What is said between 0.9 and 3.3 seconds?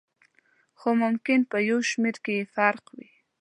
ممکن په شمېر کې یې فرق وي.